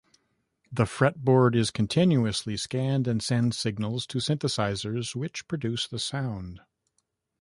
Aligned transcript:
The 0.71 0.85
fretboard 0.85 1.55
is 1.55 1.69
continuously 1.69 2.57
scanned 2.57 3.07
and 3.07 3.21
sends 3.21 3.55
signals 3.55 4.07
to 4.07 4.17
synthesizers 4.17 5.15
which 5.15 5.47
produce 5.47 5.87
the 5.87 5.99
sound. 5.99 6.61